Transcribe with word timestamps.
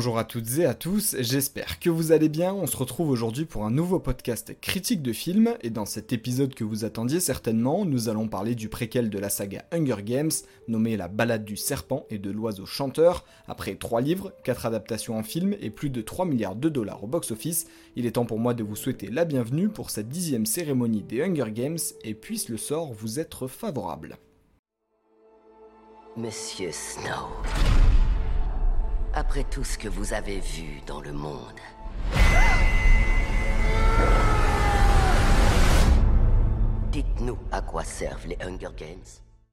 Bonjour 0.00 0.18
à 0.18 0.24
toutes 0.24 0.56
et 0.56 0.64
à 0.64 0.72
tous, 0.72 1.14
j'espère 1.18 1.78
que 1.78 1.90
vous 1.90 2.10
allez 2.10 2.30
bien. 2.30 2.54
On 2.54 2.66
se 2.66 2.74
retrouve 2.74 3.10
aujourd'hui 3.10 3.44
pour 3.44 3.66
un 3.66 3.70
nouveau 3.70 4.00
podcast 4.00 4.58
critique 4.58 5.02
de 5.02 5.12
films 5.12 5.54
et 5.60 5.68
dans 5.68 5.84
cet 5.84 6.14
épisode 6.14 6.54
que 6.54 6.64
vous 6.64 6.86
attendiez 6.86 7.20
certainement, 7.20 7.84
nous 7.84 8.08
allons 8.08 8.26
parler 8.26 8.54
du 8.54 8.70
préquel 8.70 9.10
de 9.10 9.18
la 9.18 9.28
saga 9.28 9.66
Hunger 9.72 10.02
Games, 10.02 10.30
nommé 10.68 10.96
La 10.96 11.08
balade 11.08 11.44
du 11.44 11.58
serpent 11.58 12.06
et 12.08 12.16
de 12.16 12.30
l'oiseau 12.30 12.64
chanteur. 12.64 13.26
Après 13.46 13.74
3 13.74 14.00
livres, 14.00 14.32
4 14.42 14.64
adaptations 14.64 15.18
en 15.18 15.22
film 15.22 15.54
et 15.60 15.68
plus 15.68 15.90
de 15.90 16.00
3 16.00 16.24
milliards 16.24 16.56
de 16.56 16.70
dollars 16.70 17.04
au 17.04 17.06
box-office, 17.06 17.66
il 17.94 18.06
est 18.06 18.12
temps 18.12 18.24
pour 18.24 18.38
moi 18.38 18.54
de 18.54 18.64
vous 18.64 18.76
souhaiter 18.76 19.08
la 19.08 19.26
bienvenue 19.26 19.68
pour 19.68 19.90
cette 19.90 20.08
dixième 20.08 20.46
cérémonie 20.46 21.02
des 21.02 21.22
Hunger 21.22 21.52
Games 21.52 21.78
et 22.04 22.14
puisse 22.14 22.48
le 22.48 22.56
sort 22.56 22.94
vous 22.94 23.20
être 23.20 23.48
favorable. 23.48 24.16
Monsieur 26.16 26.70
Snow. 26.72 27.69
Après 29.12 29.42
tout 29.42 29.64
ce 29.64 29.76
que 29.76 29.88
vous 29.88 30.12
avez 30.12 30.38
vu 30.38 30.82
dans 30.86 31.00
le 31.00 31.12
monde, 31.12 31.58
dites-nous 36.92 37.36
à 37.50 37.60
quoi 37.60 37.82
servent 37.82 38.28
les 38.28 38.38
Hunger 38.40 38.68
Games 38.76 38.98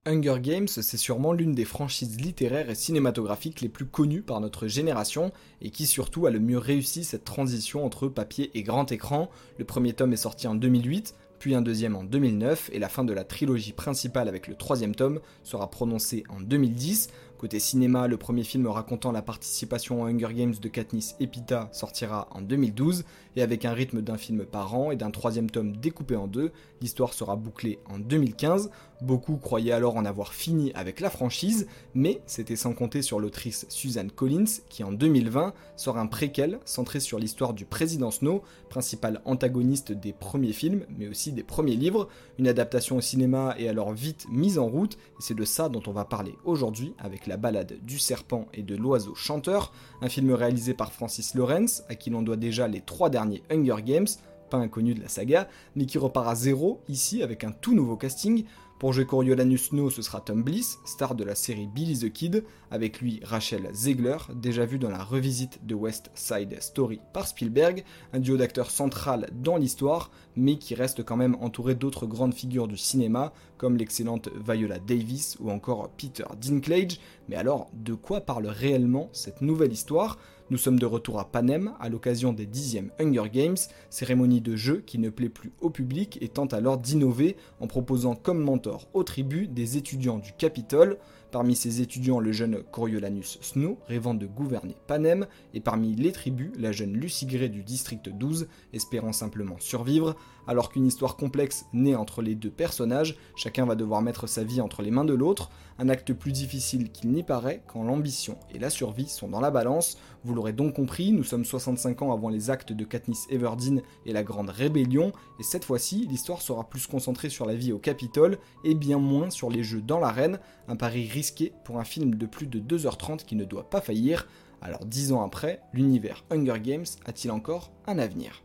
Hunger 0.06 0.40
Games, 0.42 0.68
c'est 0.68 0.96
sûrement 0.96 1.34
l'une 1.34 1.54
des 1.54 1.66
franchises 1.66 2.22
littéraires 2.22 2.70
et 2.70 2.76
cinématographiques 2.76 3.62
les 3.62 3.68
plus 3.68 3.88
connues 3.88 4.22
par 4.22 4.40
notre 4.42 4.68
génération 4.68 5.32
et 5.62 5.72
qui 5.72 5.88
surtout 5.88 6.28
a 6.28 6.32
le 6.32 6.40
mieux 6.40 6.60
réussi 6.60 7.04
cette 7.04 7.26
transition 7.26 7.84
entre 7.84 8.08
papier 8.08 8.52
et 8.54 8.62
grand 8.62 8.92
écran. 8.92 9.28
Le 9.58 9.66
premier 9.66 9.94
tome 9.94 10.14
est 10.14 10.18
sorti 10.18 10.48
en 10.48 10.54
2008, 10.54 11.16
puis 11.40 11.56
un 11.56 11.62
deuxième 11.62 11.96
en 11.96 12.03
2009 12.03 12.70
et 12.74 12.80
la 12.80 12.90
fin 12.90 13.03
de 13.03 13.14
la 13.14 13.24
trilogie 13.24 13.74
principale 13.74 14.28
avec 14.28 14.48
le 14.48 14.56
troisième 14.56 14.96
tome 14.96 15.20
sera 15.44 15.70
prononcée 15.70 16.24
en 16.30 16.40
2010. 16.42 17.09
Côté 17.38 17.60
cinéma, 17.60 18.08
le 18.08 18.18
premier 18.18 18.44
film 18.44 18.66
racontant 18.66 19.12
la 19.12 19.22
participation 19.22 20.02
aux 20.02 20.06
Hunger 20.08 20.34
Games 20.34 20.56
de 20.60 20.68
Katniss 20.70 21.16
Epita 21.20 21.70
sortira 21.72 22.28
en 22.32 22.42
2012, 22.42 23.04
et 23.36 23.44
avec 23.44 23.64
un 23.64 23.74
rythme 23.74 24.02
d'un 24.02 24.18
film 24.18 24.44
par 24.44 24.74
an 24.74 24.90
et 24.90 24.96
d'un 24.96 25.12
troisième 25.12 25.52
tome 25.52 25.78
découpé 25.78 26.16
en 26.16 26.26
deux, 26.26 26.52
l'histoire 26.82 27.14
sera 27.14 27.36
bouclée 27.36 27.78
en 27.86 28.00
2015. 28.00 28.72
Beaucoup 29.04 29.38
croyaient 29.38 29.74
alors 29.74 29.96
en 29.96 30.06
avoir 30.06 30.34
fini 30.34 30.72
avec 30.74 31.00
la 31.00 31.12
franchise, 31.12 31.68
mais 31.94 32.20
c'était 32.26 32.56
sans 32.56 32.74
compter 32.74 33.04
sur 33.04 33.20
l'autrice 33.20 33.68
Suzanne 33.70 34.10
Collins, 34.10 34.46
qui 34.70 34.84
en 34.84 34.92
2020 34.92 35.54
sort 35.76 36.00
un 36.00 36.08
préquel 36.08 36.60
centré 36.66 37.00
sur 37.00 37.20
l'histoire 37.20 37.54
du 37.54 37.66
président 37.66 38.10
Snow, 38.10 38.42
principal 38.70 39.22
antagoniste 39.26 39.92
des 39.92 40.14
premiers 40.14 40.54
films, 40.54 40.86
mais 40.98 41.08
aussi 41.08 41.32
des 41.32 41.44
premiers 41.44 41.76
livres. 41.76 42.08
Une 42.40 42.48
adaptation 42.48 42.98
au 42.98 43.02
cinéma 43.02 43.54
est 43.60 43.68
alors 43.68 43.94
vite 43.94 44.26
mise 44.32 44.58
en 44.58 44.66
route, 44.66 44.96
et 44.96 45.22
c'est 45.22 45.36
de 45.36 45.46
ça 45.46 45.70
dont 45.70 45.84
on 45.86 45.92
va 45.92 46.06
parler 46.06 46.34
aujourd'hui 46.44 46.96
avec 46.98 47.27
la 47.28 47.38
balade 47.38 47.78
du 47.83 48.00
serpent 48.00 48.47
et 48.53 48.64
de 48.64 48.75
l'oiseau 48.75 49.16
chanteur, 49.16 49.72
un 50.02 50.09
film 50.09 50.31
réalisé 50.31 50.73
par 50.73 50.92
Francis 50.92 51.36
Lawrence, 51.36 51.84
à 51.89 51.95
qui 51.95 52.09
l'on 52.09 52.22
doit 52.22 52.38
déjà 52.38 52.67
les 52.67 52.81
trois 52.81 53.09
derniers 53.09 53.44
Hunger 53.52 53.81
Games, 53.84 54.08
pas 54.50 54.58
inconnu 54.58 54.94
de 54.94 55.02
la 55.02 55.09
saga, 55.09 55.47
mais 55.75 55.86
qui 55.86 55.97
repart 55.97 56.28
à 56.28 56.36
zéro 56.36 56.81
ici 56.88 57.22
avec 57.22 57.44
un 57.44 57.52
tout 57.52 57.75
nouveau 57.75 57.97
casting, 57.97 58.45
pour 58.80 58.94
jouer 58.94 59.08
Coriolanus 59.08 59.69
Snow, 59.69 59.89
ce 59.89 60.03
sera 60.03 60.22
Tom 60.22 60.44
Bliss, 60.44 60.78
star 60.86 61.16
de 61.16 61.23
la 61.23 61.34
série 61.34 61.66
Billy 61.66 61.97
the 61.97 62.14
Kid, 62.14 62.44
avec 62.69 63.02
lui 63.02 63.19
Rachel 63.23 63.67
Zegler, 63.73 64.17
déjà 64.36 64.66
vu 64.66 64.78
dans 64.78 64.91
la 64.91 65.03
revisite 65.03 65.66
de 65.66 65.73
West 65.73 66.12
Side 66.14 66.62
Story 66.62 67.02
par 67.12 67.28
Spielberg, 67.28 67.84
un 68.14 68.19
duo 68.19 68.38
d'acteurs 68.38 68.69
central 68.69 69.31
dans 69.34 69.58
l'histoire, 69.58 70.12
mais 70.36 70.59
qui 70.59 70.75
reste 70.75 71.03
quand 71.03 71.17
même 71.17 71.38
entouré 71.41 71.73
d'autres 71.73 72.06
grandes 72.06 72.36
figures 72.36 72.67
du 72.67 72.78
cinéma, 72.78 73.34
comme 73.58 73.77
l'excellente 73.77 74.30
Viola 74.47 74.80
Davis 74.80 75.38
ou 75.40 75.51
encore 75.51 75.90
Peter 75.90 76.25
Dinklage. 76.41 77.00
Mais 77.29 77.35
alors, 77.35 77.69
de 77.73 77.94
quoi 77.94 78.22
parle 78.22 78.47
réellement 78.47 79.09
cette 79.12 79.41
nouvelle 79.41 79.73
histoire? 79.73 80.18
Nous 80.50 80.57
sommes 80.57 80.79
de 80.79 80.85
retour 80.85 81.19
à 81.19 81.29
Panem 81.29 81.73
à 81.79 81.90
l'occasion 81.90 82.31
des 82.31 82.46
10e 82.46 82.90
Hunger 83.01 83.29
Games, 83.29 83.57
cérémonie 83.90 84.40
de 84.40 84.56
jeu 84.56 84.81
qui 84.85 84.97
ne 84.97 85.09
plaît 85.09 85.28
plus 85.28 85.51
au 85.59 85.69
public 85.69 86.17
et 86.22 86.29
tente 86.29 86.53
alors 86.53 86.78
d'innover 86.78 87.35
en 87.59 87.67
proposant 87.67 88.16
comme 88.16 88.40
mentor 88.40 88.88
aux 88.94 89.03
tribus 89.03 89.50
des 89.50 89.75
étudiants 89.75 90.19
du 90.19 90.31
Capitole. 90.31 90.97
Parmi 91.38 91.56
ces 91.56 91.81
étudiants, 91.81 92.20
le 92.20 92.31
jeune 92.31 92.64
Coriolanus 92.64 93.38
Snow, 93.42 93.78
rêvant 93.88 94.16
de 94.16 94.25
gouverner 94.25 94.75
Panem, 94.88 95.28
et 95.53 95.59
parmi 95.59 95.94
les 95.94 96.12
tribus, 96.12 96.50
la 96.58 96.72
jeune 96.72 96.94
Lucy 96.94 97.28
Gray 97.28 97.52
du 97.52 97.62
district 97.62 98.09
12, 98.09 98.48
espérant 98.74 99.14
simplement 99.14 99.58
survivre. 99.59 100.16
Alors 100.47 100.72
qu'une 100.72 100.88
histoire 100.88 101.16
complexe 101.16 101.66
naît 101.74 101.94
entre 101.94 102.24
les 102.24 102.34
deux 102.34 102.50
personnages, 102.50 103.18
chacun 103.36 103.68
va 103.68 103.76
devoir 103.76 104.02
mettre 104.02 104.26
sa 104.26 104.44
vie 104.44 104.62
entre 104.62 104.81
les 104.81 104.90
mains 104.90 105.06
de 105.06 105.14
l'autre, 105.14 105.52
un 105.78 105.90
acte 105.90 106.14
plus 106.14 106.31
difficile 106.31 106.90
qu'il 106.92 107.12
n'y 107.12 107.22
paraît 107.22 107.62
quand 107.68 107.84
l'ambition 107.84 108.38
et 108.52 108.58
la 108.58 108.72
survie 108.72 109.09
sont 109.09 109.28
dans 109.28 109.42
la 109.42 109.52
balance. 109.52 109.97
Vous 110.24 110.34
l'aurez 110.34 110.53
donc 110.53 110.74
compris, 110.74 111.12
nous 111.12 111.24
sommes 111.24 111.46
65 111.46 112.02
ans 112.02 112.14
avant 112.14 112.30
les 112.30 112.50
actes 112.50 112.74
de 112.74 112.84
Katniss 112.84 113.28
Everdeen 113.30 113.84
et 114.06 114.14
la 114.14 114.24
Grande 114.24 114.50
Rébellion, 114.50 115.12
et 115.40 115.44
cette 115.44 115.66
fois-ci, 115.66 116.08
l'histoire 116.09 116.42
sera 116.42 116.68
plus 116.68 116.88
concentrée 116.88 117.30
sur 117.30 117.46
la 117.46 117.53
vie 117.53 117.74
au 117.74 117.78
Capitole 117.78 118.40
et 118.64 118.74
bien 118.74 118.97
moins 118.97 119.30
sur 119.30 119.50
les 119.50 119.64
jeux 119.64 119.81
dans 119.81 120.00
l'arène, 120.00 120.40
un 120.68 120.76
pari 120.76 121.08
risqué 121.08 121.27
pour 121.64 121.80
un 121.80 121.84
film 121.84 122.16
de 122.16 122.26
plus 122.26 122.48
de 122.48 122.60
2h30 122.60 123.26
qui 123.26 123.36
ne 123.36 123.46
doit 123.46 123.70
pas 123.70 123.82
faillir. 123.82 124.28
Alors 124.62 124.86
dix 124.86 125.12
ans 125.12 125.24
après, 125.24 125.62
l'univers 125.74 126.24
Hunger 126.32 126.60
Games 126.60 126.86
a-t-il 127.06 127.32
encore 127.32 127.72
un 127.86 128.00
avenir? 128.00 128.44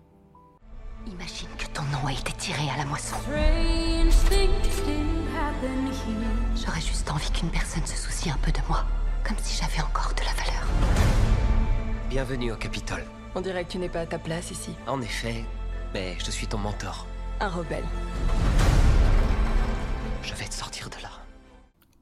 Imagine 1.06 1.48
que 1.58 1.66
ton 1.66 1.82
nom 1.84 2.06
a 2.06 2.12
été 2.12 2.32
tiré 2.32 2.68
à 2.72 2.78
la 2.78 2.84
moisson. 2.84 3.16
J'aurais 6.54 6.80
juste 6.80 7.10
envie 7.10 7.30
qu'une 7.30 7.50
personne 7.50 7.86
se 7.86 7.96
soucie 7.96 8.30
un 8.30 8.38
peu 8.42 8.52
de 8.52 8.60
moi, 8.68 8.84
comme 9.26 9.38
si 9.38 9.60
j'avais 9.60 9.80
encore 9.82 10.12
de 10.14 10.20
la 10.20 10.32
valeur. 10.32 10.66
Bienvenue 12.08 12.52
au 12.52 12.56
Capitole. 12.56 13.04
On 13.34 13.40
dirait 13.40 13.64
que 13.64 13.70
tu 13.70 13.78
n'es 13.78 13.88
pas 13.88 14.00
à 14.00 14.06
ta 14.06 14.18
place 14.18 14.50
ici. 14.50 14.74
En 14.86 15.00
effet, 15.00 15.44
mais 15.94 16.16
je 16.18 16.30
suis 16.30 16.46
ton 16.46 16.58
mentor. 16.58 17.06
Un 17.40 17.48
rebelle. 17.48 17.86
Je 20.22 20.34
vais 20.34 20.44
te 20.44 20.54
sortir 20.54 20.88
de 20.90 21.02
là. 21.02 21.21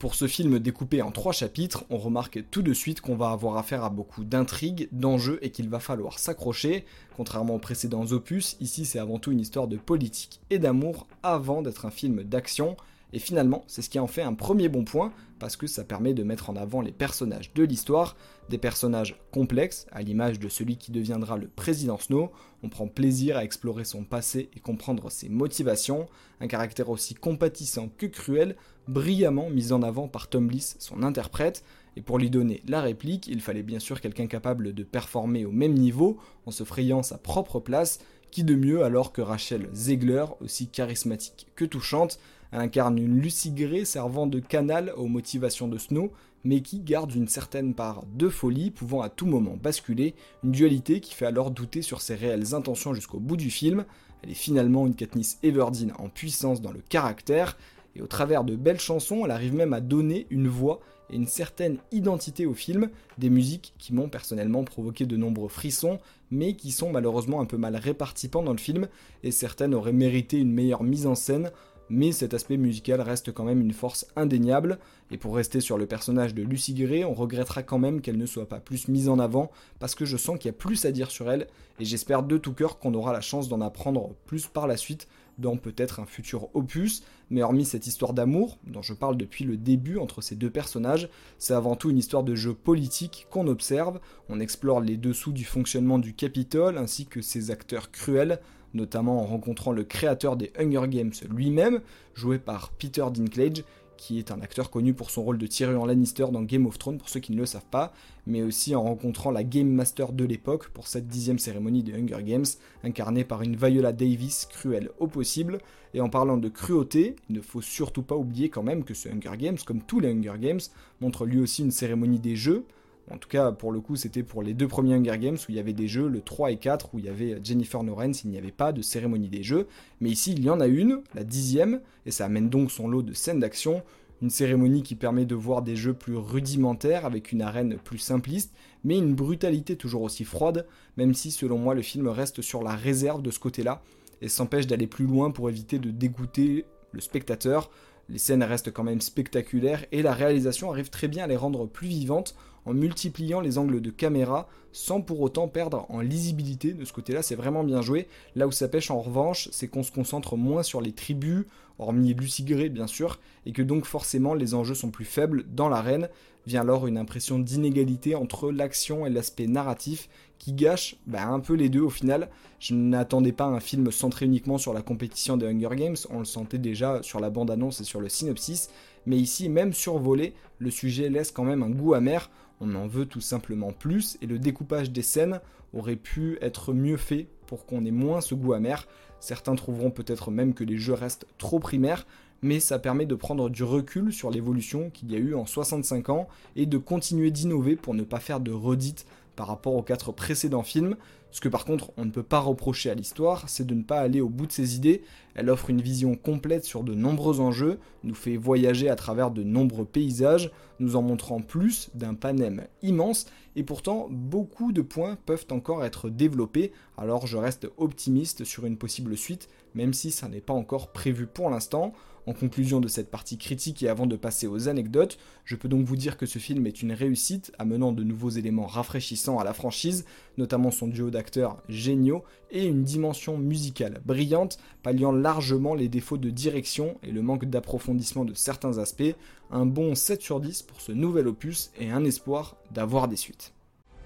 Pour 0.01 0.15
ce 0.15 0.27
film 0.27 0.59
découpé 0.61 1.03
en 1.03 1.11
trois 1.11 1.35
chapitres, 1.35 1.85
on 1.91 1.99
remarque 1.99 2.43
tout 2.51 2.63
de 2.63 2.73
suite 2.73 3.03
qu'on 3.03 3.17
va 3.17 3.33
avoir 3.33 3.59
affaire 3.59 3.85
à 3.85 3.91
beaucoup 3.91 4.25
d'intrigues, 4.25 4.89
d'enjeux 4.93 5.39
et 5.43 5.51
qu'il 5.51 5.69
va 5.69 5.79
falloir 5.79 6.19
s'accrocher. 6.19 6.87
Contrairement 7.19 7.57
aux 7.57 7.59
précédents 7.59 8.07
opus, 8.13 8.57
ici 8.63 8.87
c'est 8.87 8.99
avant 8.99 9.19
tout 9.19 9.31
une 9.31 9.41
histoire 9.41 9.69
de 9.69 9.77
politique 9.77 10.41
et 10.49 10.59
d'amour 10.59 11.07
avant 11.23 11.61
d'être 11.61 11.85
un 11.85 11.91
film 11.91 12.23
d'action. 12.23 12.79
Et 13.13 13.19
finalement, 13.19 13.65
c'est 13.67 13.83
ce 13.83 13.91
qui 13.91 13.99
en 13.99 14.07
fait 14.07 14.23
un 14.23 14.35
premier 14.35 14.69
bon 14.69 14.85
point, 14.85 15.13
parce 15.39 15.57
que 15.57 15.67
ça 15.67 15.85
permet 15.85 16.15
de 16.15 16.23
mettre 16.23 16.51
en 16.51 16.57
avant 16.57 16.81
les 16.81 16.93
personnages 16.93 17.53
de 17.55 17.65
l'histoire, 17.65 18.17
des 18.51 18.59
personnages 18.59 19.19
complexes, 19.33 19.87
à 19.91 20.03
l'image 20.03 20.39
de 20.39 20.49
celui 20.49 20.77
qui 20.77 20.93
deviendra 20.93 21.37
le 21.37 21.49
président 21.49 21.99
Snow. 21.99 22.31
On 22.63 22.69
prend 22.69 22.89
plaisir 22.89 23.37
à 23.37 23.45
explorer 23.45 23.85
son 23.85 24.05
passé 24.05 24.51
et 24.55 24.61
comprendre 24.61 25.11
ses 25.11 25.29
motivations, 25.29 26.07
un 26.41 26.47
caractère 26.47 26.91
aussi 26.91 27.15
compatissant 27.15 27.89
que 27.97 28.07
cruel, 28.07 28.57
brillamment 28.87 29.51
mis 29.51 29.73
en 29.73 29.83
avant 29.83 30.09
par 30.09 30.29
Tom 30.29 30.47
Bliss, 30.47 30.77
son 30.79 31.03
interprète. 31.03 31.65
Et 31.97 32.03
pour 32.03 32.19
lui 32.19 32.31
donner 32.31 32.63
la 32.69 32.81
réplique, 32.81 33.27
il 33.27 33.41
fallait 33.41 33.65
bien 33.65 33.81
sûr 33.81 34.01
quelqu'un 34.01 34.27
capable 34.27 34.73
de 34.73 34.85
performer 34.85 35.45
au 35.45 35.51
même 35.51 35.75
niveau, 35.75 36.19
en 36.47 36.51
se 36.51 36.65
frayant 36.65 37.03
sa 37.03 37.19
propre 37.19 37.59
place, 37.59 37.99
qui 38.31 38.45
de 38.45 38.55
mieux 38.55 38.85
alors 38.85 39.13
que 39.13 39.21
Rachel 39.21 39.69
Zegler, 39.75 40.25
aussi 40.41 40.69
charismatique 40.69 41.47
que 41.57 41.65
touchante, 41.65 42.19
elle 42.53 42.61
incarne 42.61 42.99
une 42.99 43.21
Gray 43.55 43.87
servant 43.87 44.27
de 44.27 44.41
canal 44.41 44.93
aux 44.97 45.07
motivations 45.07 45.69
de 45.69 45.79
Snow, 45.79 46.13
mais 46.45 46.63
qui 46.63 46.81
garde 46.81 47.15
une 47.15 47.29
certaine 47.29 47.75
part 47.75 48.05
de 48.15 48.29
folie, 48.29 48.71
pouvant 48.71 49.03
à 49.03 49.09
tout 49.09 49.27
moment 49.27 49.57
basculer, 49.63 50.15
une 50.43 50.53
dualité 50.53 51.01
qui 51.01 51.15
fait 51.15 51.27
alors 51.27 51.51
douter 51.51 51.83
sur 51.83 52.01
ses 52.01 52.15
réelles 52.15 52.55
intentions 52.55 52.95
jusqu'au 52.95 53.21
bout 53.21 53.37
du 53.37 53.51
film. 53.51 53.85
Elle 54.23 54.31
est 54.31 54.35
finalement 54.35 54.87
une 54.87 54.95
Katniss 54.95 55.39
Everdeen 55.43 55.93
en 55.99 56.09
puissance 56.09 56.61
dans 56.61 56.73
le 56.73 56.83
caractère, 56.89 57.57
et 57.97 58.03
au 58.03 58.07
travers 58.07 58.45
de 58.45 58.57
belles 58.57 58.81
chansons, 58.81 59.25
elle 59.25 59.31
arrive 59.31 59.55
même 59.55 59.73
à 59.73 59.81
donner 59.81 60.27
une 60.31 60.49
voix 60.49 60.81
une 61.13 61.27
certaine 61.27 61.79
identité 61.93 62.47
au 62.47 62.55
film, 62.55 62.91
des 63.19 63.31
musiques 63.31 63.75
qui 63.79 63.95
m'ont 63.95 64.09
personnellement 64.09 64.65
provoqué 64.65 65.07
de 65.07 65.17
nombreux 65.17 65.49
frissons, 65.49 65.99
mais 66.31 66.55
qui 66.55 66.71
sont 66.71 66.91
malheureusement 66.91 67.41
un 67.41 67.47
peu 67.47 67.57
mal 67.57 67.77
réparties 67.77 68.29
pendant 68.29 68.53
le 68.53 68.59
film, 68.59 68.89
et 69.23 69.31
certaines 69.31 69.75
auraient 69.75 69.93
mérité 69.93 70.39
une 70.39 70.53
meilleure 70.53 70.83
mise 70.83 71.07
en 71.07 71.15
scène, 71.15 71.51
mais 71.91 72.13
cet 72.13 72.35
aspect 72.35 72.57
musical 72.57 73.01
reste 73.01 73.33
quand 73.33 73.45
même 73.45 73.61
une 73.61 73.73
force 73.73 74.07
indéniable, 74.15 74.79
et 75.11 75.19
pour 75.19 75.35
rester 75.35 75.61
sur 75.61 75.77
le 75.77 75.87
personnage 75.87 76.35
de 76.35 76.43
Lucy 76.43 76.73
Gray, 76.73 77.05
on 77.05 77.15
regrettera 77.15 77.65
quand 77.65 77.79
même 77.79 78.01
qu'elle 78.01 78.17
ne 78.17 78.27
soit 78.27 78.49
pas 78.49 78.61
plus 78.61 78.87
mise 78.87 79.09
en 79.09 79.19
avant, 79.19 79.51
parce 79.81 79.97
que 79.97 80.05
je 80.05 80.17
sens 80.17 80.39
qu'il 80.39 80.49
y 80.49 80.55
a 80.55 80.57
plus 80.57 80.85
à 80.85 80.93
dire 80.93 81.11
sur 81.11 81.31
elle, 81.31 81.49
et 81.81 81.85
j'espère 81.85 82.23
de 82.23 82.39
tout 82.39 82.53
cœur 82.53 82.79
qu'on 82.79 82.95
aura 82.95 83.13
la 83.13 83.21
chance 83.21 83.49
d'en 83.49 83.61
apprendre 83.61 84.15
plus 84.27 84.47
par 84.47 84.69
la 84.69 84.77
suite, 84.77 85.09
dans 85.41 85.57
peut-être 85.57 86.01
un 86.01 86.07
futur 86.07 86.55
opus, 86.55 87.03
mais 87.31 87.43
hormis 87.43 87.65
cette 87.65 87.87
histoire 87.87 88.13
d'amour, 88.13 88.59
dont 88.67 88.83
je 88.83 88.95
parle 88.95 89.17
depuis 89.17 89.45
le 89.45 89.57
début 89.57 89.99
entre 89.99 90.21
ces 90.21 90.37
deux 90.37 90.51
personnages, 90.51 91.09
c'est 91.39 91.55
avant 91.55 91.77
tout 91.77 91.91
une 91.91 91.99
histoire 91.99 92.23
de 92.23 92.35
jeu 92.35 92.55
politique 92.55 93.27
qu'on 93.31 93.47
observe, 93.47 94.01
on 94.29 94.41
explore 94.41 94.81
les 94.81 94.97
dessous 94.97 95.33
du 95.33 95.45
fonctionnement 95.45 95.99
du 95.99 96.15
Capitole, 96.15 96.79
ainsi 96.79 97.07
que 97.07 97.23
ses 97.23 97.51
acteurs 97.51 97.91
cruels, 97.91 98.41
notamment 98.75 99.21
en 99.21 99.27
rencontrant 99.27 99.73
le 99.73 99.85
créateur 99.85 100.37
des 100.37 100.53
Hunger 100.59 100.89
Games 100.89 101.13
lui-même, 101.29 101.81
joué 102.15 102.39
par 102.39 102.71
Peter 102.71 103.05
Dinklage, 103.13 103.65
qui 104.01 104.19
est 104.19 104.31
un 104.31 104.41
acteur 104.41 104.71
connu 104.71 104.95
pour 104.95 105.11
son 105.11 105.23
rôle 105.23 105.37
de 105.37 105.47
Tyrion 105.47 105.85
Lannister 105.85 106.25
dans 106.33 106.41
Game 106.41 106.65
of 106.65 106.79
Thrones, 106.79 106.97
pour 106.97 107.11
ceux 107.11 107.21
qui 107.21 107.33
ne 107.33 107.37
le 107.37 107.45
savent 107.45 107.67
pas, 107.71 107.93
mais 108.27 108.41
aussi 108.41 108.75
en 108.75 108.83
rencontrant 108.83 109.31
la 109.31 109.45
Game 109.45 109.69
Master 109.69 110.15
de 110.15 110.25
l'époque 110.25 110.69
pour 110.69 110.87
cette 110.87 111.07
dixième 111.07 111.39
cérémonie 111.39 111.83
des 111.83 111.93
Hunger 111.93 112.23
Games, 112.25 112.47
incarnée 112.83 113.25
par 113.25 113.43
une 113.43 113.57
Viola 113.57 113.93
Davis 113.93 114.47
cruelle 114.47 114.89
au 115.01 115.07
possible. 115.07 115.59
Et 115.93 116.01
en 116.01 116.09
parlant 116.09 116.39
de 116.39 116.49
cruauté, 116.49 117.15
il 117.29 117.37
ne 117.37 117.43
faut 117.43 117.61
surtout 117.61 118.03
pas 118.03 118.17
oublier 118.17 118.49
quand 118.49 118.63
même 118.63 118.85
que 118.85 118.95
ce 118.95 119.11
Hunger 119.11 119.37
Games, 119.37 119.59
comme 119.67 119.83
tous 119.83 120.01
les 120.01 120.11
Hunger 120.11 120.39
Games, 120.41 120.61
montre 121.03 121.27
lui 121.27 121.39
aussi 121.39 121.63
une 121.63 121.71
cérémonie 121.71 122.21
des 122.21 122.37
jeux, 122.37 122.65
en 123.11 123.19
tout 123.19 123.29
cas, 123.29 123.51
pour 123.51 123.73
le 123.73 123.81
coup, 123.81 123.97
c'était 123.97 124.23
pour 124.23 124.43
les 124.43 124.55
deux 124.55 124.69
premiers 124.69 124.95
Hunger 124.95 125.19
Games 125.19 125.37
où 125.37 125.51
il 125.51 125.57
y 125.57 125.59
avait 125.59 125.73
des 125.73 125.89
jeux, 125.89 126.09
le 126.09 126.21
3 126.21 126.53
et 126.53 126.57
4, 126.57 126.95
où 126.95 126.99
il 126.99 127.07
y 127.07 127.09
avait 127.09 127.39
Jennifer 127.43 127.83
Lawrence, 127.83 128.23
il 128.23 128.31
n'y 128.31 128.39
avait 128.39 128.53
pas 128.53 128.73
de 128.73 128.83
cérémonie 128.83 129.29
des 129.29 129.43
jeux. 129.43 129.67
Mais 130.01 130.11
ici, 130.11 130.33
il 130.33 130.45
y 130.45 130.51
en 130.51 130.61
a 130.61 130.69
une, 130.69 131.03
la 131.15 131.25
dixième, 131.25 131.81
et 132.07 132.13
ça 132.13 132.27
amène 132.27 132.49
donc 132.49 132.71
son 132.71 132.87
lot 132.87 133.03
de 133.03 133.13
scènes 133.13 133.41
d'action. 133.41 133.83
Une 134.23 134.31
cérémonie 134.31 134.83
qui 134.83 134.95
permet 134.95 135.25
de 135.25 135.35
voir 135.35 135.63
des 135.63 135.75
jeux 135.75 135.95
plus 135.95 136.17
rudimentaires, 136.17 137.05
avec 137.05 137.33
une 137.33 137.43
arène 137.43 137.79
plus 137.83 137.99
simpliste, 137.99 138.53
mais 138.85 138.99
une 138.99 139.15
brutalité 139.15 139.77
toujours 139.77 140.03
aussi 140.03 140.25
froide, 140.25 140.67
même 140.97 141.15
si 141.15 141.33
selon 141.33 141.59
moi 141.59 141.75
le 141.75 141.83
film 141.83 142.07
reste 142.07 142.43
sur 142.43 142.63
la 142.63 142.77
réserve 142.77 143.23
de 143.23 143.31
ce 143.31 143.41
côté-là, 143.41 143.83
et 144.23 144.29
s'empêche 144.29 144.67
d'aller 144.67 144.87
plus 144.87 145.07
loin 145.07 145.33
pour 145.33 145.49
éviter 145.49 145.79
de 145.79 145.91
dégoûter 145.91 146.65
le 146.93 147.01
spectateur. 147.01 147.71
Les 148.11 148.19
scènes 148.19 148.43
restent 148.43 148.73
quand 148.73 148.83
même 148.83 149.01
spectaculaires 149.01 149.85
et 149.93 150.03
la 150.03 150.13
réalisation 150.13 150.71
arrive 150.71 150.91
très 150.91 151.07
bien 151.07 151.25
à 151.25 151.27
les 151.29 151.37
rendre 151.37 151.67
plus 151.67 151.87
vivantes 151.87 152.35
en 152.67 152.75
multipliant 152.75 153.41
les 153.41 153.57
angles 153.57 153.81
de 153.81 153.91
caméra 153.91 154.49
sans 154.73 155.01
pour 155.01 155.21
autant 155.21 155.47
perdre 155.47 155.87
en 155.89 156.01
lisibilité. 156.01 156.73
De 156.73 156.85
ce 156.85 156.93
côté-là, 156.93 157.23
c'est 157.23 157.37
vraiment 157.37 157.63
bien 157.63 157.83
joué. 157.83 158.09
Là 158.35 158.49
où 158.49 158.53
ça 158.53 158.69
pêche 158.69 158.91
en 158.91 159.01
revanche, 159.01 159.49
c'est 159.53 159.69
qu'on 159.69 159.85
se 159.85 159.93
concentre 159.93 160.37
moins 160.37 160.65
sur 160.65 160.81
les 160.81 160.93
tribus, 160.93 161.45
hormis 161.79 162.13
Lucy 162.15 162.43
bien 162.43 162.89
sûr, 162.89 163.21
et 163.47 163.53
que 163.53 163.63
donc 163.63 163.85
forcément 163.85 164.35
les 164.35 164.55
enjeux 164.55 164.75
sont 164.75 164.91
plus 164.91 165.05
faibles 165.05 165.45
dans 165.49 165.69
l'arène. 165.69 166.09
Vient 166.51 166.63
alors 166.63 166.89
une 166.89 166.99
impression 166.99 167.39
d'inégalité 167.39 168.17
entre 168.17 168.51
l'action 168.51 169.07
et 169.07 169.09
l'aspect 169.09 169.47
narratif 169.47 170.09
qui 170.41 170.53
gâche 170.53 170.97
bah, 171.07 171.25
un 171.29 171.39
peu 171.39 171.55
les 171.55 171.69
deux 171.69 171.83
au 171.83 171.91
final. 171.91 172.29
Je 172.59 172.75
n'attendais 172.75 173.31
pas 173.31 173.45
un 173.45 173.61
film 173.61 173.93
centré 173.93 174.27
uniquement 174.27 174.59
sur 174.59 174.75
la 174.75 174.83
compétition 174.83 175.37
des 175.37 175.47
Hunger 175.47 175.77
Games, 175.77 175.97
on 176.11 176.19
le 176.19 176.25
sentait 176.25 176.59
déjà 176.59 177.05
sur 177.05 177.21
la 177.21 177.31
bande-annonce 177.31 177.81
et 177.81 177.85
sur 177.85 178.01
le 178.01 178.09
synopsis, 178.09 178.69
mais 179.07 179.17
ici, 179.17 179.49
même 179.49 179.73
survolé, 179.73 180.35
le 180.59 180.73
sujet 180.73 181.09
laisse 181.09 181.31
quand 181.31 181.45
même 181.45 181.63
un 181.63 181.71
goût 181.71 181.95
amer 181.95 182.29
on 182.61 182.75
en 182.75 182.87
veut 182.87 183.07
tout 183.07 183.23
simplement 183.23 183.73
plus 183.73 184.19
et 184.21 184.27
le 184.27 184.39
découpage 184.39 184.91
des 184.91 185.03
scènes 185.03 185.41
aurait 185.73 185.97
pu 185.97 186.37
être 186.43 186.75
mieux 186.75 186.99
fait 186.99 187.29
pour 187.47 187.65
qu'on 187.65 187.85
ait 187.85 187.91
moins 187.91 188.21
ce 188.21 188.35
goût 188.35 188.53
amer. 188.53 188.87
Certains 189.19 189.55
trouveront 189.55 189.91
peut-être 189.91 190.31
même 190.31 190.53
que 190.53 190.65
les 190.65 190.77
jeux 190.77 190.95
restent 190.95 191.27
trop 191.39 191.59
primaires, 191.59 192.07
mais 192.43 192.61
ça 192.61 192.79
permet 192.79 193.07
de 193.07 193.15
prendre 193.15 193.51
du 193.51 193.65
recul 193.65 194.13
sur 194.13 194.31
l'évolution 194.31 194.91
qu'il 194.91 195.13
y 195.13 195.17
a 195.17 195.19
eu 195.19 195.35
en 195.35 195.47
65 195.47 196.09
ans 196.09 196.29
et 196.57 196.67
de 196.67 196.79
continuer 196.79 197.31
d'innover 197.31 197.77
pour 197.77 197.95
ne 197.95 198.03
pas 198.03 198.21
faire 198.21 198.41
de 198.41 198.53
redites 198.53 199.07
par 199.37 199.47
rapport 199.47 199.75
aux 199.75 199.83
quatre 199.83 200.13
précédents 200.13 200.63
films. 200.63 200.97
Ce 201.33 201.41
que 201.41 201.49
par 201.49 201.65
contre 201.65 201.93
on 201.97 202.05
ne 202.05 202.11
peut 202.11 202.23
pas 202.23 202.41
reprocher 202.41 202.91
à 202.91 202.95
l'histoire, 202.95 203.49
c'est 203.49 203.67
de 203.67 203.75
ne 203.75 203.83
pas 203.83 204.01
aller 204.01 204.21
au 204.21 204.29
bout 204.29 204.47
de 204.47 204.53
ses 204.53 204.77
idées. 204.77 205.03
Elle 205.35 205.51
offre 205.51 205.71
une 205.71 205.81
vision 205.81 206.17
complète 206.17 206.65
sur 206.65 206.83
de 206.83 206.95
nombreux 206.95 207.41
enjeux, 207.41 207.79
nous 208.03 208.15
fait 208.15 208.37
voyager 208.37 208.91
à 208.91 208.97
travers 208.97 209.31
de 209.31 209.43
nombreux 209.43 209.85
paysages, 209.85 210.51
nous 210.81 210.97
en 210.97 211.03
montrant 211.03 211.41
plus 211.41 211.91
d'un 211.95 212.15
panem 212.15 212.65
immense, 212.83 213.27
et 213.57 213.63
pourtant 213.63 214.09
beaucoup 214.11 214.73
de 214.73 214.83
points 214.83 215.17
peuvent 215.27 215.47
encore 215.51 215.85
être 215.85 216.09
développés, 216.09 216.73
alors 216.97 217.27
je 217.27 217.37
reste 217.37 217.69
optimiste 217.77 218.45
sur 218.45 218.67
une 218.67 218.77
possible 218.77 219.17
suite, 219.17 219.49
même 219.75 219.95
si 219.95 220.11
ça 220.11 220.29
n'est 220.29 220.41
pas 220.41 220.53
encore 220.53 220.93
prévu 220.93 221.27
pour 221.27 221.51
l'instant. 221.51 221.93
En 222.27 222.35
conclusion 222.35 222.81
de 222.81 222.89
cette 222.89 223.11
partie 223.11 223.39
critique 223.39 223.83
et 223.83 223.89
avant 223.89 224.07
de 224.07 224.15
passer 224.15 224.47
aux 224.47 224.69
anecdotes, 224.69 225.19
je 225.45 225.57
peux 225.57 225.69
donc 225.69 225.85
vous 225.85 225.97
dire 225.97 226.17
que 226.17 226.27
ce 226.27 226.39
film 226.39 226.67
est 226.67 226.83
une 226.83 226.93
réussite, 226.93 227.51
amenant 227.59 227.93
de 227.93 228.05
nouveaux 228.05 228.29
éléments 228.29 228.67
rafraîchissants 228.67 229.39
à 229.39 229.45
la 229.45 229.55
franchise, 229.55 230.05
notamment 230.41 230.73
son 230.73 230.89
duo 230.89 231.11
d'acteurs 231.11 231.59
géniaux 231.69 232.25
et 232.51 232.67
une 232.67 232.83
dimension 232.83 233.39
musicale 233.39 234.01
brillante, 234.05 234.59
palliant 234.83 235.13
largement 235.13 235.75
les 235.75 235.89
défauts 235.89 236.19
de 236.19 236.31
direction 236.31 236.99
et 237.05 237.13
le 237.13 237.23
manque 237.23 237.45
d'approfondissement 237.45 238.25
de 238.25 238.35
certains 238.35 238.79
aspects. 238.79 239.15
Un 239.53 239.67
bon 239.67 239.95
7 239.95 240.21
sur 240.21 240.41
10 240.41 240.63
pour 240.63 240.81
ce 240.81 240.93
nouvel 240.93 241.29
opus 241.29 241.71
et 241.79 241.91
un 241.91 242.05
espoir 242.05 242.57
d'avoir 242.73 243.07
des 243.07 243.17
suites. 243.17 243.53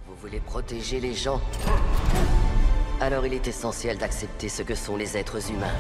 Vous 0.07 0.15
voulez 0.21 0.41
protéger 0.41 1.01
les 1.01 1.15
gens? 1.15 1.41
Alors 3.01 3.25
il 3.25 3.33
est 3.33 3.49
essentiel 3.49 3.97
d'accepter 3.97 4.49
ce 4.49 4.63
que 4.63 4.75
sont 4.75 4.97
les 4.97 5.17
êtres 5.17 5.51
humains 5.51 5.75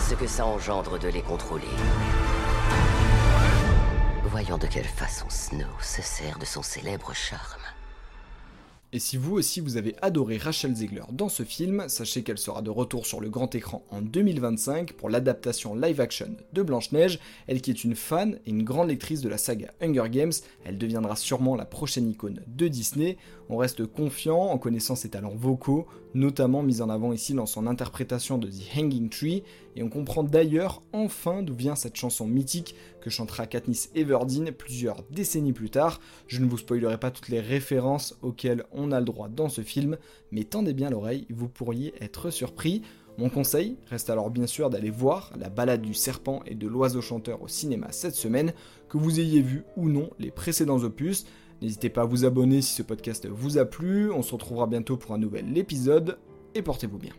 ce 0.00 0.14
que 0.14 0.26
ça 0.26 0.46
engendre 0.46 0.98
de 0.98 1.08
les 1.08 1.22
contrôler. 1.22 1.64
Voyons 4.24 4.58
de 4.58 4.66
quelle 4.66 4.84
façon 4.84 5.26
Snow 5.28 5.66
se 5.80 6.02
sert 6.02 6.38
de 6.38 6.44
son 6.44 6.62
célèbre 6.62 7.14
charme. 7.14 7.79
Et 8.92 8.98
si 8.98 9.16
vous 9.16 9.36
aussi 9.36 9.60
vous 9.60 9.76
avez 9.76 9.94
adoré 10.02 10.36
Rachel 10.36 10.74
Zegler 10.74 11.04
dans 11.12 11.28
ce 11.28 11.44
film, 11.44 11.84
sachez 11.86 12.24
qu'elle 12.24 12.38
sera 12.38 12.60
de 12.60 12.70
retour 12.70 13.06
sur 13.06 13.20
le 13.20 13.30
grand 13.30 13.54
écran 13.54 13.84
en 13.90 14.02
2025 14.02 14.94
pour 14.94 15.08
l'adaptation 15.08 15.76
live-action 15.76 16.34
de 16.52 16.62
Blanche-Neige. 16.62 17.20
Elle 17.46 17.60
qui 17.60 17.70
est 17.70 17.84
une 17.84 17.94
fan 17.94 18.40
et 18.46 18.50
une 18.50 18.64
grande 18.64 18.88
lectrice 18.88 19.20
de 19.20 19.28
la 19.28 19.38
saga 19.38 19.72
Hunger 19.80 20.10
Games, 20.10 20.32
elle 20.64 20.76
deviendra 20.76 21.14
sûrement 21.14 21.54
la 21.54 21.66
prochaine 21.66 22.10
icône 22.10 22.42
de 22.48 22.66
Disney. 22.66 23.16
On 23.48 23.58
reste 23.58 23.86
confiant 23.86 24.40
en 24.40 24.58
connaissant 24.58 24.96
ses 24.96 25.10
talents 25.10 25.36
vocaux, 25.36 25.86
notamment 26.14 26.64
mis 26.64 26.82
en 26.82 26.90
avant 26.90 27.12
ici 27.12 27.34
dans 27.34 27.46
son 27.46 27.68
interprétation 27.68 28.38
de 28.38 28.48
The 28.48 28.76
Hanging 28.76 29.08
Tree, 29.08 29.44
et 29.76 29.82
on 29.84 29.88
comprend 29.88 30.24
d'ailleurs 30.24 30.82
enfin 30.92 31.42
d'où 31.42 31.54
vient 31.54 31.76
cette 31.76 31.96
chanson 31.96 32.26
mythique 32.26 32.74
que 33.00 33.10
chantera 33.10 33.46
Katniss 33.46 33.90
Everdeen 33.94 34.52
plusieurs 34.52 35.02
décennies 35.10 35.52
plus 35.52 35.70
tard. 35.70 36.00
Je 36.26 36.40
ne 36.40 36.48
vous 36.48 36.58
spoilerai 36.58 36.98
pas 36.98 37.10
toutes 37.10 37.28
les 37.28 37.40
références 37.40 38.16
auxquelles 38.22 38.64
on 38.80 38.92
a 38.92 38.98
le 38.98 39.04
droit 39.04 39.28
dans 39.28 39.48
ce 39.48 39.60
film, 39.60 39.96
mais 40.30 40.44
tendez 40.44 40.72
bien 40.72 40.90
l'oreille, 40.90 41.26
vous 41.30 41.48
pourriez 41.48 41.94
être 42.00 42.30
surpris. 42.30 42.82
Mon 43.18 43.28
conseil 43.28 43.76
reste 43.88 44.10
alors 44.10 44.30
bien 44.30 44.46
sûr 44.46 44.70
d'aller 44.70 44.90
voir 44.90 45.32
la 45.38 45.50
balade 45.50 45.82
du 45.82 45.94
serpent 45.94 46.40
et 46.46 46.54
de 46.54 46.66
l'oiseau 46.66 47.00
chanteur 47.00 47.42
au 47.42 47.48
cinéma 47.48 47.88
cette 47.90 48.14
semaine, 48.14 48.52
que 48.88 48.98
vous 48.98 49.20
ayez 49.20 49.42
vu 49.42 49.64
ou 49.76 49.88
non 49.88 50.10
les 50.18 50.30
précédents 50.30 50.82
opus. 50.82 51.26
N'hésitez 51.60 51.90
pas 51.90 52.02
à 52.02 52.06
vous 52.06 52.24
abonner 52.24 52.62
si 52.62 52.74
ce 52.74 52.82
podcast 52.82 53.26
vous 53.26 53.58
a 53.58 53.64
plu, 53.64 54.10
on 54.10 54.22
se 54.22 54.32
retrouvera 54.32 54.66
bientôt 54.66 54.96
pour 54.96 55.12
un 55.12 55.18
nouvel 55.18 55.56
épisode, 55.58 56.18
et 56.54 56.62
portez-vous 56.62 56.98
bien. 56.98 57.12